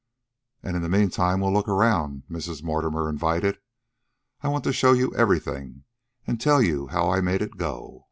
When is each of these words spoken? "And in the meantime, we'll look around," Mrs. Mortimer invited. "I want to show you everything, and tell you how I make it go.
"And 0.63 0.75
in 0.75 0.81
the 0.81 0.89
meantime, 0.89 1.39
we'll 1.41 1.53
look 1.53 1.67
around," 1.67 2.23
Mrs. 2.27 2.63
Mortimer 2.63 3.07
invited. 3.07 3.59
"I 4.41 4.47
want 4.47 4.63
to 4.63 4.73
show 4.73 4.93
you 4.93 5.13
everything, 5.13 5.83
and 6.25 6.41
tell 6.41 6.59
you 6.59 6.87
how 6.87 7.11
I 7.11 7.21
make 7.21 7.41
it 7.41 7.55
go. 7.55 7.99